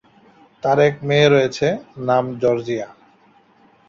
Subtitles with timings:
[0.63, 1.67] তার এক মেয়ে রয়েছে,
[2.07, 2.87] নাম জর্জিয়া।